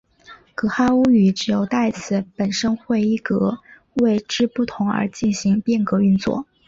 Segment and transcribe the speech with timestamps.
[0.55, 3.59] 噶哈巫语只有代词本身会依格
[3.93, 6.47] 位之不同而进行变格运作。